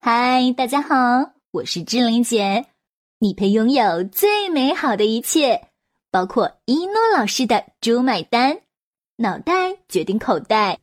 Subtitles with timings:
[0.00, 2.66] 嗨，大家好，我是志玲姐。
[3.18, 5.70] 你配拥有最美好的一切，
[6.12, 8.60] 包括一诺老师的“猪买单”，
[9.18, 10.78] 脑袋决定口袋，“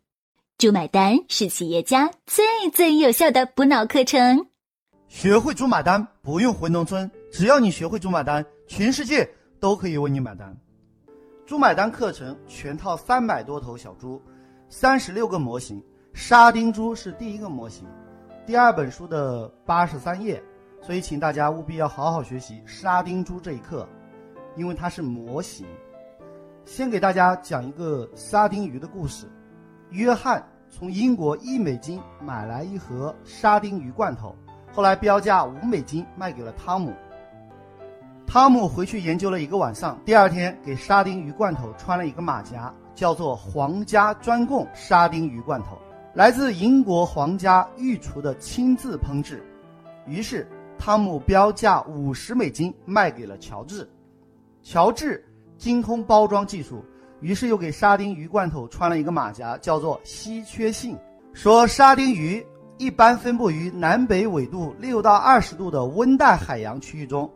[0.59, 4.47] 猪买单”是企业家最最有效的补脑课程。
[5.07, 9.27] 学会“猪买单”，不用回农村，只要你学会“猪买单”，全世界
[9.61, 10.55] 都可以为你买单。
[11.47, 14.21] “猪买单”课程全套三百多头小猪，
[14.67, 15.81] 三十六个模型，
[16.13, 17.87] 沙丁猪是第一个模型。
[18.45, 20.39] 第二本书的八十三页，
[20.79, 23.89] 所以请大家务必要好好学习沙丁猪这一课，
[24.55, 25.65] 因为它是模型。
[26.63, 29.25] 先给大家讲一个沙丁鱼的故事。
[29.89, 34.35] 约翰从英国一美金买来一盒沙丁鱼罐头，
[34.71, 36.93] 后来标价五美金卖给了汤姆。
[38.27, 45.75] 汤姆回去研究了一个晚上，第二天给沙丁鱼罐头穿了一个马甲，叫做“皇家专供沙丁鱼罐头”。
[46.15, 49.43] 来自英国皇家御厨的亲自烹制，
[50.07, 50.47] 于是
[50.77, 53.85] 汤姆标价五十美金卖给了乔治。
[54.63, 55.21] 乔治
[55.57, 56.81] 精通包装技术，
[57.19, 60.97] 于是又给沙丁鱼罐头穿了一个马甲，叫做稀缺性。
[61.33, 62.41] 说沙丁鱼
[62.77, 67.29] 一般分布于南北纬度六到二十度的温带海洋区域中，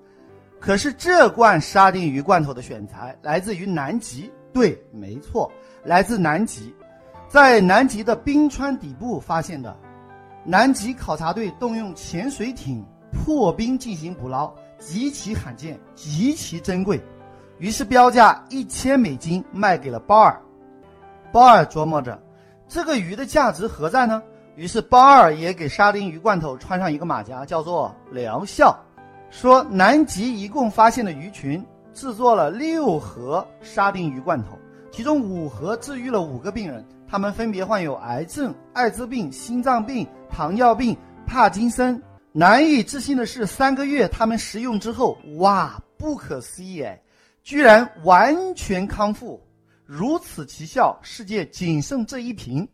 [0.58, 4.32] 可是这罐沙丁鱼罐头的选材来自于南极。
[4.54, 5.52] 对，没错，
[5.84, 6.74] 来自南极。
[7.30, 9.78] 在南极的冰川底部发现的，
[10.44, 17.00] 南极考察队动用潜水艇破冰进行捕捞，极其罕见，极其珍贵，
[17.60, 20.42] 于是标价一千美金卖给了鲍尔。
[21.32, 22.20] 鲍尔琢磨着，
[22.68, 24.24] 这个鱼的价值何在呢？
[24.56, 28.76] 于是鲍尔也给沙丁鱼罐头穿上一个马甲，叫做疗效，
[29.30, 34.58] 说南极一共发现的鱼群制作了六盒沙丁鱼罐头，
[34.92, 36.84] 其中五盒治愈了五个病人。
[37.10, 42.00] 他们分别患有癌症、艾滋病、心脏病、糖尿病、帕金森。
[42.32, 47.02] 难以置信的是，三个月他们食用之后，哇，不可思议哎，
[47.42, 49.42] 居然完全康复！
[49.84, 52.68] 如此奇效，世界仅剩这一瓶。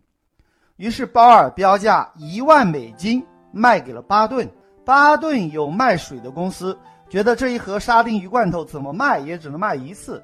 [0.75, 4.45] 于是鲍尔标价一万美金卖给了巴顿。
[4.83, 6.77] 巴顿有卖水的公司，
[7.09, 10.21] 觉得这一盒沙丁鱼罐头怎么卖也只能卖一次，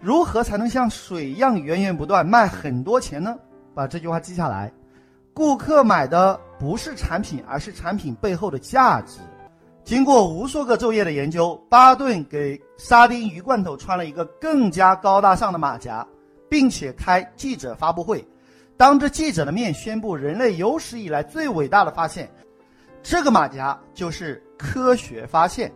[0.00, 3.38] 如何才能像水一样源源不断卖很多钱呢？
[3.74, 4.72] 把这句话记下来，
[5.34, 9.18] 顾客买的不是产品，而是产品背后的价值。
[9.84, 16.06] 经过无数个昼夜的研究，巴顿给沙丁鱼罐头穿了一个更加高大上的马甲，
[16.48, 18.24] 并且开记者发布会，
[18.76, 22.30] 当着记者的面宣布人类有史以来最伟大的发现。
[23.02, 25.72] 这个马甲就是科学发现。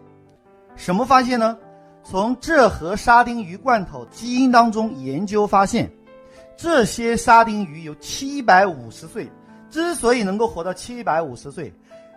[0.77, 1.57] 什么发现呢？
[2.05, 5.91] 从这盒沙丁鱼罐头基因当中研究发现。
[6.57, 9.31] 这些沙丁鱼有七百五十岁，
[9.69, 11.71] 之所以能够活到七百五十岁，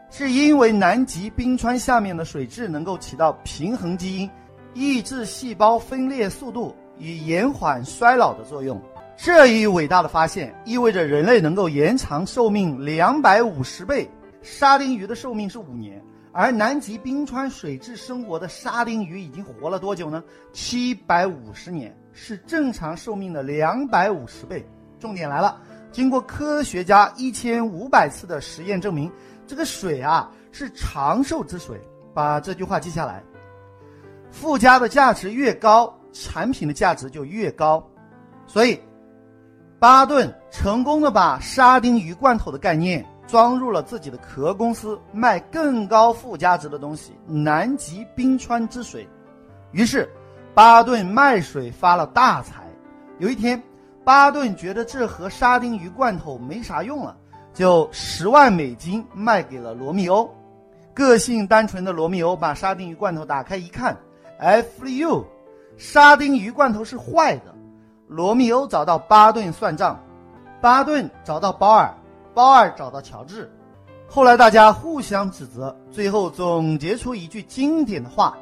[0.09, 4.29] 是因为南极冰川下面的水质能够起到平衡基因、
[4.73, 8.81] 抑制细胞分裂速度与延缓衰老的作用。
[9.17, 14.09] 这一伟大的发现意味着人类能够延长寿命两百五十倍。
[14.41, 16.01] 沙丁鱼的寿命是五年，
[16.31, 20.23] 而南极冰川水质生活的沙丁鱼已经活了多久呢？
[20.53, 21.93] 七百五十年。
[22.21, 24.67] 是正常寿命的两百五十倍。
[24.99, 25.57] 重点来了，
[25.89, 29.09] 经过科学家一千五百次的实验证明，
[29.47, 31.79] 这个水啊是长寿之水。
[32.13, 33.23] 把这句话记下来。
[34.31, 37.81] 附加的价值越高，产品的价值就越高。
[38.45, 38.77] 所以，
[39.79, 49.07] 巴顿成功的把沙丁鱼罐头的概念装入了自己的壳公司，卖更高附加值的东西——南极冰川之水。
[49.71, 50.07] 于是。
[50.53, 52.63] 巴顿卖水发了大财。
[53.19, 53.61] 有一天，
[54.03, 57.15] 巴顿觉得这盒沙丁鱼罐头没啥用了，
[57.53, 60.29] 就十万美金卖给了罗密欧。
[60.93, 63.95] 个性单纯的罗密欧把沙丁鱼罐头打开一看
[64.39, 65.25] ，F U，
[65.77, 67.55] 沙丁鱼罐头是坏的。
[68.07, 69.97] 罗密欧找到巴顿算账，
[70.59, 71.93] 巴顿找到保尔，
[72.33, 73.49] 保尔找到乔治。
[74.07, 78.35] 后来大家互相指责，最后总结出一句经典的话。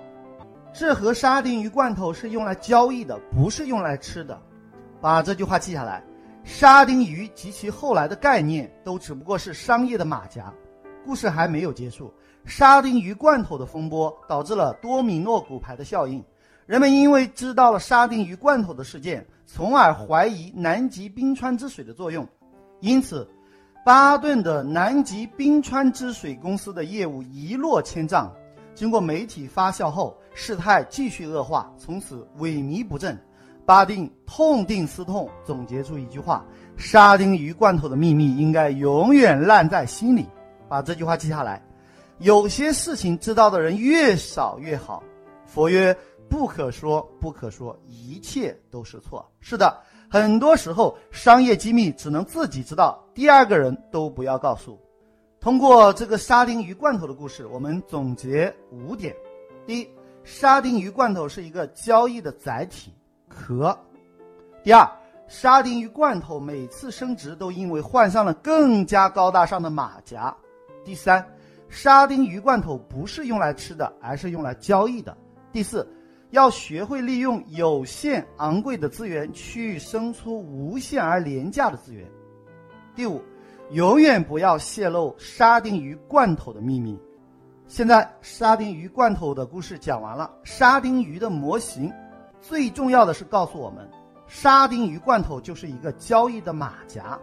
[0.73, 4.39] 这盒沙丁鱼罐头是用来交易的，不是用来吃的。
[5.01, 6.03] 把这句话记下来。
[6.43, 10.53] 沙丁鱼及其后来的概念都只不过是商业的马甲。
[11.03, 12.13] 故事还没有结束。
[12.45, 16.23] 沙丁鱼罐头的风波导致了多米诺骨牌的效应。
[16.65, 22.27] 人们因为知道了沙丁鱼罐头的事件，从而怀疑南极冰川之水的作用。
[22.79, 23.27] 因此，
[23.85, 28.31] 巴顿的南极冰川之水公司的业务一落千丈。
[28.73, 33.17] 经过媒体发酵后，事态继续恶化，从此萎靡不振。
[33.65, 36.45] 巴定痛定思痛，总结出一句话
[36.77, 40.29] ：“沙丁鱼罐头的秘密应该永远烂在心里。”
[40.69, 41.59] 把这句话记下来。
[42.19, 45.01] 有些事情知道的人越少越好。
[45.47, 45.97] 佛曰：
[46.29, 49.27] 不可说，不可说，一切都是错。
[49.39, 49.75] 是的，
[50.07, 54.79] 很多时候商业机密只能自己知道，第二个人都不要告诉。
[55.39, 59.15] 通过这个沙丁鱼罐头的故事，我们总结五点：
[59.65, 59.89] 第一，
[60.27, 62.93] 沙丁鱼罐头是一个交易的载体
[63.29, 63.73] 壳；
[64.61, 64.85] 第二，
[65.29, 70.35] 沙丁鱼罐头每次升值都因为换上了更加高大上的马甲；
[70.83, 71.25] 第三，
[71.69, 75.13] 沙丁鱼罐头不是用来吃的，而是用来交易的；
[75.53, 75.87] 第四，
[76.31, 82.05] 要学会利用有限昂贵的资源去生出无限而廉价的资源；
[82.93, 83.21] 第五。
[83.71, 86.97] 永远不要泄露沙丁鱼罐头的秘密。
[87.67, 91.91] 现在沙丁鱼罐头的故事讲完了，沙丁鱼的模型
[92.39, 93.85] 最重要的是告诉我们，
[94.25, 97.19] 沙丁鱼罐头就是一个交易的马甲。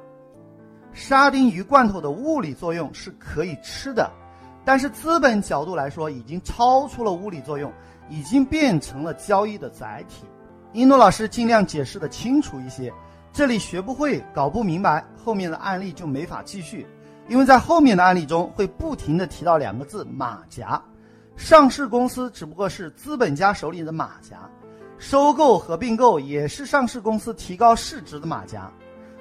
[0.93, 4.11] 沙丁鱼罐头的物理作用是可以吃的，
[4.67, 7.73] 但是资本角度来说，已经超出了物理作用，
[8.11, 10.27] 已经变成了交易的载体。
[10.75, 12.93] 一诺老师尽量解释的清楚一些。
[13.33, 16.87] 这里学不会、搞不明白，后面的案例就没法继续，
[17.29, 20.81] 因为在后面的案例中会不停的提到两个字“马甲”。
[21.37, 24.49] 上市公司只不过是资本家手里的马甲，
[24.99, 28.71] 收购和并购也是上市公司提高市值的马甲，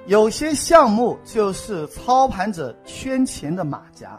[0.06, 4.18] 有些项目就是操盘者圈钱的马甲。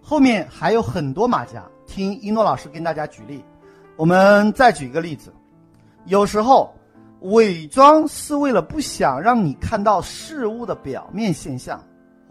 [0.00, 3.44] 后面还有很多马甲，听一诺老师跟大家举例。
[3.96, 5.32] 我们再举一个例子，
[6.06, 6.72] 有时候。
[7.26, 11.80] 伪装是为了不想让你看到事物的表面现象。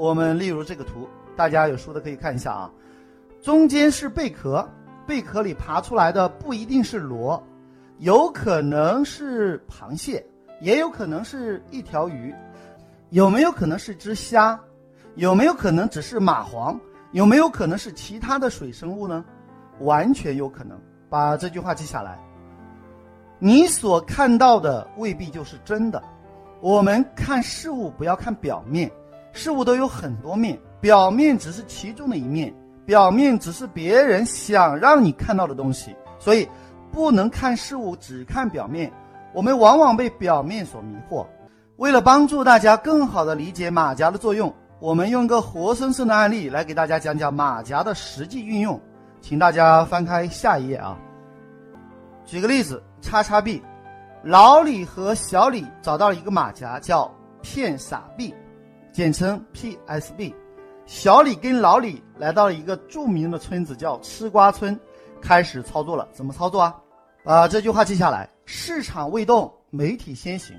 [0.02, 2.72] 我们例如这个图，大家有书的可以看一下啊。
[3.40, 4.68] 中间是贝壳，
[5.06, 7.40] 贝壳里爬出来的不一定是螺，
[8.00, 10.26] 有可能是螃蟹，
[10.60, 12.34] 也有可能是一条鱼，
[13.12, 14.60] 有没有可能是只虾？
[15.18, 16.76] 有没有可能只是蚂蟥？
[17.12, 19.24] 有没有可能是其他的水生物呢？
[19.82, 20.76] 完全有可能。
[21.12, 22.18] 把这句话记下来。
[23.38, 26.02] 你所看到的未必就是真的。
[26.60, 28.92] 我们看事物不要看表面，
[29.34, 32.54] 事物都有很多面，表面只是其中的一面，
[32.86, 35.96] 表面只是别人想让你看到的东西。
[36.20, 36.48] 所以，
[36.92, 38.92] 不能看事物只看表面。
[39.34, 41.26] 我们往往被表面所迷惑。
[41.78, 48.80] 为了帮助大家更好的理解马甲的作用，我们用个活生生的案例来给大家讲讲马甲的实际运用。
[49.22, 50.98] 请大家翻开下一页啊。
[52.26, 52.82] 举个例子。
[53.04, 53.60] 叉叉 B，
[54.24, 57.12] 老李和小李找到了一个马甲，叫
[57.42, 58.32] 骗傻币，
[58.92, 60.34] 简称 PSB。
[60.86, 64.78] 小李跟老李来到了一个著名的村子，叫吃瓜村，
[65.22, 66.08] 开始操作了。
[66.12, 66.76] 怎么操作啊？
[67.24, 70.56] 把这句话记下来：市场未动，媒体先行。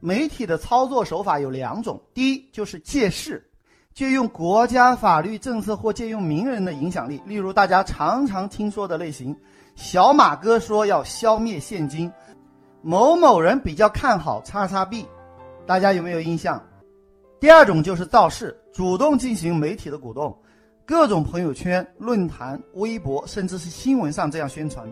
[0.00, 3.48] 媒体的操作手法有两种，第一就是借势，
[3.94, 9.36] 借用国家法律政策或借用名人的影响力，例如大家常常听说的类型。
[9.74, 12.10] 小马哥说要消灭现金，
[12.82, 15.06] 某某人比较看好叉叉币，
[15.66, 16.60] 大家有没有印象？
[17.38, 20.36] 第二种就是造势，主动进行媒体的鼓动，
[20.84, 24.86] 各种朋友圈、论坛、微博，甚至是新闻上这样宣传。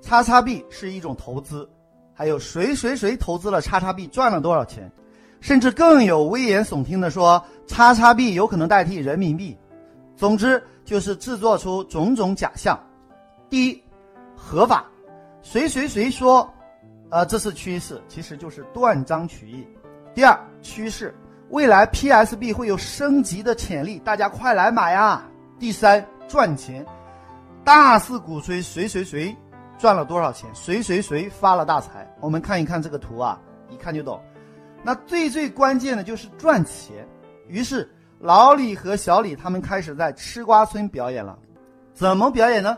[0.00, 1.68] 叉叉币是一种投资，
[2.12, 4.90] 还有谁谁谁投资了叉叉币赚了多少钱，
[5.40, 9.56] 甚至更有危言耸听的说叉叉币有可能代替人民币。
[10.16, 12.78] 总之就是制作出种种假象。
[13.48, 13.82] 第一。
[14.38, 14.84] 合法，
[15.42, 16.48] 谁谁谁说，
[17.08, 19.66] 呃，这是趋势，其实就是断章取义。
[20.14, 21.12] 第二，趋势，
[21.50, 25.24] 未来 PSB 会有升级的潜力，大家快来买啊！
[25.60, 26.84] 第三，赚钱，
[27.64, 29.34] 大肆鼓吹谁谁谁
[29.78, 32.12] 赚了多少钱，谁谁谁发了大财。
[32.20, 34.20] 我们看一看这个图啊，一看就懂。
[34.82, 37.06] 那最最关键的就是赚钱。
[37.46, 37.88] 于是
[38.18, 41.38] 老李和小李他们开始在吃瓜村表演了，
[41.94, 42.76] 怎么表演呢？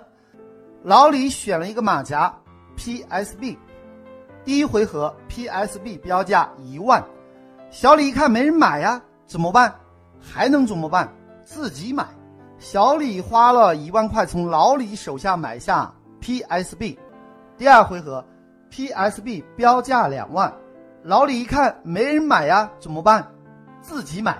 [0.83, 2.33] 老李选了一个马甲
[2.77, 3.57] ，PSB，
[4.45, 7.03] 第一回合 PSB 标价一万，
[7.71, 9.75] 小李一看没人买呀，怎么办？
[10.21, 11.09] 还能怎么办？
[11.45, 12.07] 自己买。
[12.59, 16.99] 小李花了一万块从老李手下买下 PSB，
[17.57, 18.25] 第二回合
[18.71, 20.53] PSB 标价两万，
[21.03, 23.25] 老李一看没人买呀，怎么办？
[23.81, 24.39] 自己买。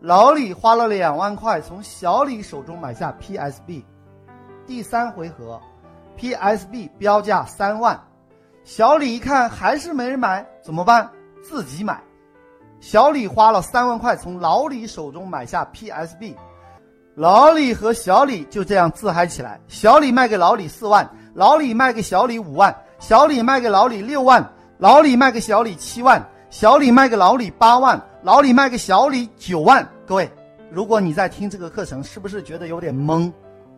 [0.00, 3.82] 老李花了两万块从小李手中买下 PSB。
[4.66, 5.60] 第三回合
[6.16, 8.00] ，PSB 标价三万，
[8.64, 11.10] 小李一看还是没人买，怎么办？
[11.42, 12.00] 自己买。
[12.80, 16.34] 小李花了三万块从老李手中买下 PSB，
[17.14, 19.60] 老李和小李就这样自嗨起来。
[19.68, 24.42] 小李卖给老李四万，老李卖给小李五万，小李卖给老李六万，
[24.78, 29.86] 老李卖给小李七万，小李卖给老李八万，老李卖给小李九万。
[30.06, 30.30] 各位，
[30.70, 33.30] 如果你在听这个课程，是不是觉得有点懵？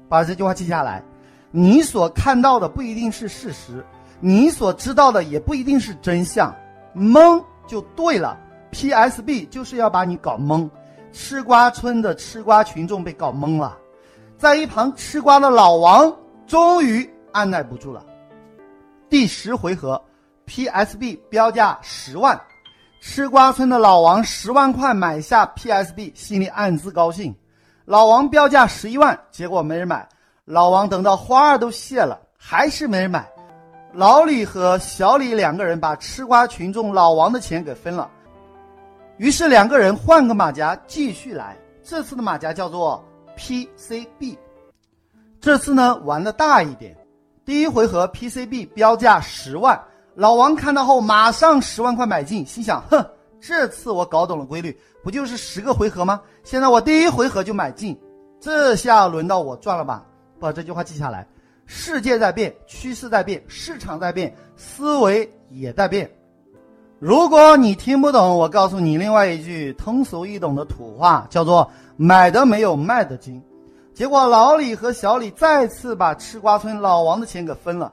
[0.08, 1.02] 把这句话记下来。
[1.50, 3.84] 你所看到的不一定是事实，
[4.20, 6.54] 你所知道的也不一定是真相。
[6.94, 8.38] 懵就对了
[8.72, 10.68] ，PSB 就是要把你搞懵。
[11.12, 13.76] 吃瓜村的吃瓜群众被搞懵了，
[14.38, 16.10] 在一旁吃瓜的老王
[16.46, 18.02] 终于按耐不住了。
[19.10, 20.02] 第十回合
[20.46, 22.40] ，PSB 标价十万，
[23.02, 27.34] 吃瓜村的老王十万块买下 PSB，心里暗自高兴。
[27.84, 30.08] 老王标价十一万，结果没人买。
[30.46, 33.28] 老王等到花儿都谢了，还是没人买。
[33.92, 38.10] 老李和小李两个人把吃瓜群众老王的钱给分了。
[39.22, 43.00] 于是两个人换个马甲继续来，这次的马甲叫做
[43.36, 44.36] PCB。
[45.40, 46.92] 这次呢玩的大一点，
[47.44, 49.80] 第一回合 PCB 标价十万，
[50.16, 53.00] 老王看到后马上十万块买进，心想：哼，
[53.40, 56.20] 这次我搞懂了规律，不就是十个回合吗？
[56.42, 57.96] 现在我第一回合就买进，
[58.40, 60.04] 这下轮到我赚了吧？
[60.40, 61.24] 把这句话记下来：
[61.64, 66.10] 世界在变，趋势在变，市场在变，思维也在变。
[67.04, 71.68] 如果你听不懂，我告诉你另外一句通俗易懂的土话，叫做
[71.98, 73.42] “买的没有卖的精”。
[73.92, 77.92] 结果老李和小李再次把吃瓜村老王的钱给分了，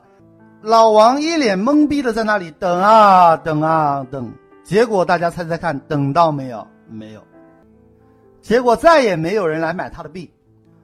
[0.61, 4.31] 老王一脸懵逼的在那里等啊等啊等。
[4.63, 6.67] 结果大家猜猜看，等到没有？
[6.87, 7.21] 没有。
[8.43, 10.31] 结果再也没有人来买他的币。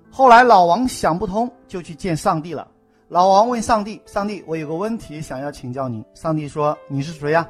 [0.10, 2.68] 后来老王想不通，就去见上帝了。
[3.08, 7.48] 老王问上帝：“上帝，我有个问题想要请教您。”上帝说：“你是谁呀？”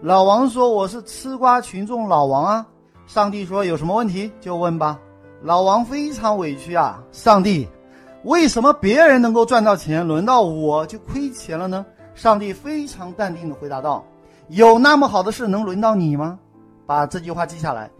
[0.00, 2.64] 老王说：“我是吃瓜群众老王啊。”
[3.08, 4.96] 上帝说：“有什么问题就问吧。”
[5.42, 7.02] 老王非常委屈啊！
[7.10, 7.66] 上帝，
[8.22, 11.84] 为什么别人能够赚到钱，轮到我就亏钱了呢？
[12.14, 14.04] 上帝非常淡定地回答道
[14.50, 16.38] ：“有那么好的事能轮到你吗？”
[16.86, 17.90] 把这句话记下来。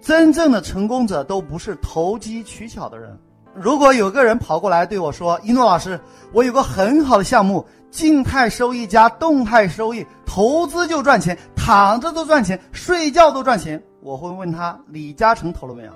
[0.00, 3.14] 真正的成功者都不是投机取巧的人。
[3.54, 6.00] 如果有个人跑过来对我说：“一诺老师，
[6.32, 13.80] 我有个很好的项目。”静态收益加动态收益，投资就赚钱，躺着都赚钱，睡觉都赚钱。
[14.00, 15.92] 我会问他：李嘉诚投了没有？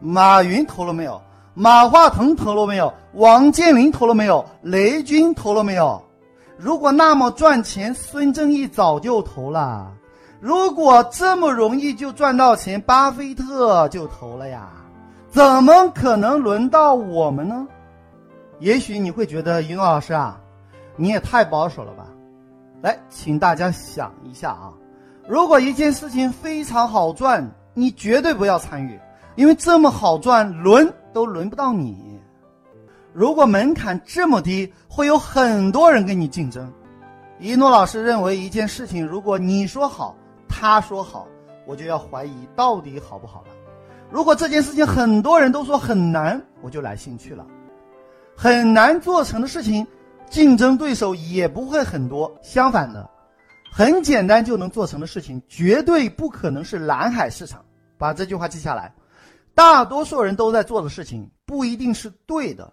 [0.00, 1.22] 马云投了没有？
[1.54, 2.92] 马化腾投了没有？
[3.14, 4.44] 王健林投了没有？
[4.62, 6.02] 雷军投了没有？
[6.58, 9.86] 如果那么赚钱，孙正义早就投了；
[10.40, 14.68] 如果这么容易就赚到钱，巴菲特就投了呀。
[15.30, 17.68] 怎么可能轮到我们呢？
[18.58, 20.40] 也许你会觉得，云老师啊。
[21.00, 22.06] 你也太保守了吧！
[22.82, 24.70] 来，请大家想一下啊，
[25.26, 29.00] 如果一件事情非常好赚，你绝对不要参与，
[29.34, 32.20] 因为这么好赚，轮都轮不到你。
[33.14, 36.70] 如果门槛这么低，会有很多人跟你竞争。
[37.38, 40.14] 一诺老师认为，一件事情如果你说好，
[40.50, 41.26] 他说好，
[41.66, 43.46] 我就要怀疑到底好不好了。
[44.10, 47.46] 如果这件事情很多人都说很难，我就来兴趣了。
[48.36, 49.86] 很难做成的事情。
[50.30, 53.10] 竞争对手也不会很多，相反的，
[53.70, 57.62] 很简单就能做成的事情，绝对不可能是蓝海市场。
[57.98, 58.94] 把这句话记下来。
[59.54, 62.72] 大多数人都在做的事情不一定是对的，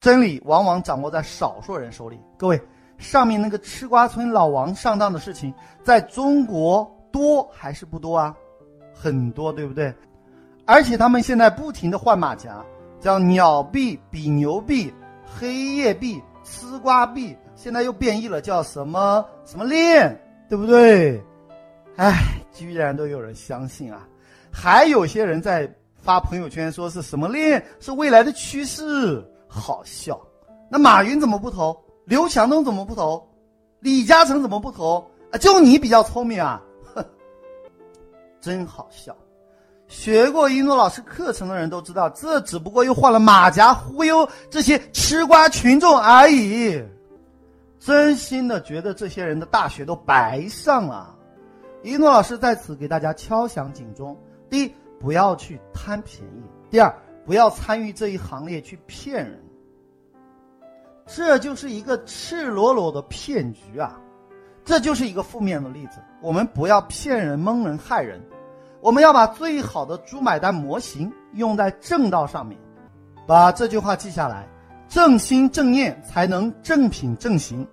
[0.00, 2.20] 真理往往掌握在少数人手里。
[2.36, 2.62] 各位，
[2.98, 8.36] 上面那个吃瓜村老王上当的事情，在中国多还是不多啊？
[8.94, 9.92] 很多，对不对？
[10.66, 12.62] 而且他们现在不停的换马甲，
[13.00, 14.92] 叫鸟币、比牛币、
[15.24, 16.22] 黑夜币。
[16.50, 21.22] 吃瓜币现在又变异了，叫什么什么链，对不对？
[21.96, 24.08] 哎，居然都有人相信啊！
[24.50, 30.20] 还有些人在发朋友圈说是什么链是未来的趋势，好笑。
[30.70, 31.78] 那马云怎么不投？
[32.04, 33.22] 刘强东怎么不投？
[33.80, 35.04] 李嘉诚怎么不投？
[35.30, 36.62] 啊，就你比较聪明啊！
[36.94, 37.04] 哼，
[38.40, 39.14] 真好笑。
[39.88, 46.80] 学过一诺老师课程的人都知道，这只不过又换了马甲忽悠这些吃瓜群众而已。
[47.80, 51.14] 真心的觉得这些人的大学都白上了。
[51.82, 54.14] 一诺老师在此给大家敲响警钟：
[54.50, 59.42] 第一，不要去贪便宜；第二，不要参与这一行列去骗人。
[61.06, 63.98] 这就是一个赤裸裸的骗局啊！
[64.64, 65.98] 这就是一个负面的例子。
[66.20, 68.20] 我们不要骗人、蒙人、害人。
[68.80, 72.56] 我们要把最好的猪买单模型用在正道上面，
[73.26, 74.46] 把这句话记下来：
[74.88, 77.66] 正心正念才能正品正行，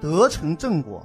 [0.00, 1.04] 得成正果。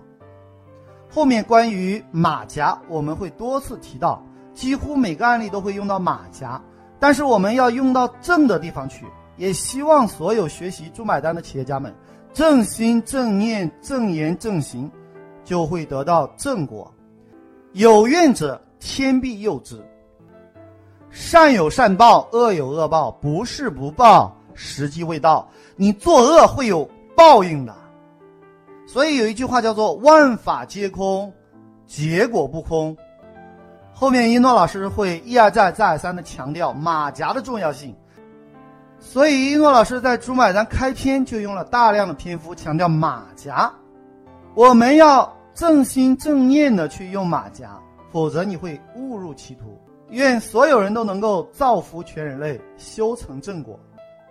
[1.10, 6.62] 后面关于马甲，我们会多次提到，几乎每个案例都会用到马甲，
[7.00, 9.06] 但是我们要用到正的地方去。
[9.36, 11.91] 也希望所有学习猪买单的企业家们，
[12.34, 14.91] 正心正念正言正行，
[15.44, 16.94] 就会得到正果。
[17.74, 18.62] 有愿者。
[18.79, 19.83] 天必佑之，
[21.09, 27.75] 善有善报，恶有恶报，不是不报，时机未到，你作恶会有报应的。
[28.88, 31.31] 所以有一句话叫做“万法皆空，
[31.86, 32.98] 结果不空”。
[33.93, 37.93] 后面一诺老师会一而再、再而三的强调马甲的重要性。
[38.98, 43.71] 所以一诺老师在《朱买单》开篇就用了大量的篇幅强调马甲。
[44.55, 47.77] 我们要正心正念的去用马甲，
[48.11, 49.79] 否则你会误入歧途。
[50.09, 53.79] 愿所有人都能够造福全人类，修成正果。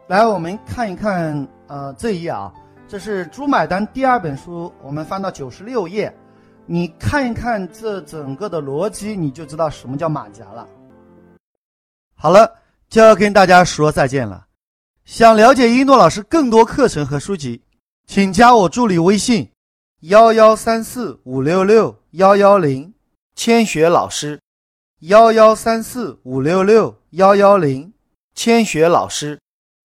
[0.08, 2.52] 来，我们看一看，呃，这一页啊，
[2.88, 6.12] 这是《朱买单》第二本书，我们翻到九十六页，
[6.66, 10.66] 你看一看这整个的逻辑，你就知道什么叫马甲了。
[12.14, 12.52] 好了，
[12.88, 14.46] 就要跟大家说再见了。
[15.04, 17.62] 想了解一诺老师更多课程和书籍，
[18.06, 19.48] 请加我助理微信：
[20.00, 22.92] 幺幺三四五六六幺幺零，
[23.38, 24.40] 千雪老师。
[25.02, 27.92] 幺幺三四五六六幺幺零，
[28.34, 29.38] 千雪老师。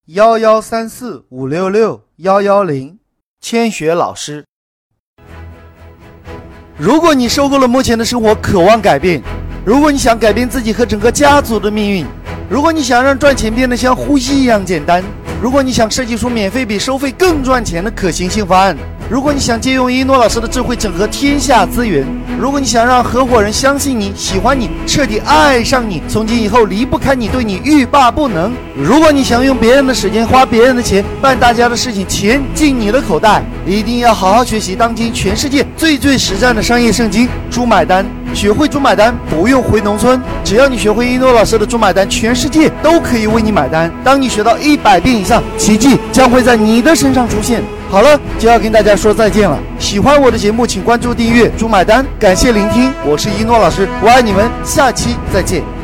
[0.08, 2.98] 幺幺三四五六六幺幺零，
[3.40, 4.44] 千雪老师。
[6.80, 9.22] 如果你受够了目前的生活，渴望改变；
[9.64, 12.08] 如果你想改变自己和整个家族的命运；
[12.50, 15.04] 如果你想让赚钱变得像呼吸一样简单；
[15.44, 18.78] 如果你想设计出免费比收费更赚钱的可行性方案。
[19.10, 22.08] 如果你想借用一诺老师的智慧整合天下资源，
[22.40, 43.92] 如果你想让合伙人相信你、喜欢你、彻底爱上你，从今以后离不开你，对你欲罢不能；如果你想用别人的时间、花别人的钱办大家的事情，钱进你的口袋，一定要好好学习当今全世界最最实战的商业圣经《猪买单》，学会猪买单不用回农村，只要你学会一诺老师的猪买单，全世界都可以为你买单。
[44.04, 47.62] 当你学到一百遍以上，奇迹将会在你的身上出现。
[47.90, 49.58] 好了，就要跟大家说再见了。
[49.78, 52.04] 喜欢我的节目，请关注订阅“猪买单”。
[52.20, 55.83] 感谢聆听，我是一诺老师，我爱你们，下期再见。